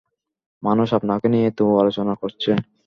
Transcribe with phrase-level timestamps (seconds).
[0.63, 2.51] মানুষ আপনাকে নিয়ে এতো আলোচনা করছে।